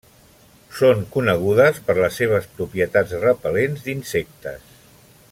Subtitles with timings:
[0.77, 4.69] Són conegudes per les seves propietats repel·lents d'insectes.